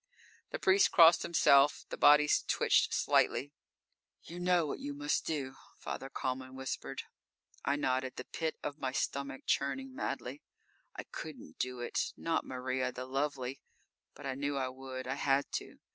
[0.49, 1.85] The priest crossed himself.
[1.89, 3.53] The bodies twitched slightly.
[4.23, 7.03] "You know what you must do," Father Kalman whispered.
[7.65, 10.41] I nodded, the pit of my stomach churning madly.
[10.95, 12.13] I couldn't do it!
[12.17, 13.61] Not Maria, the lovely.
[14.15, 15.77] But I knew I would; I had to.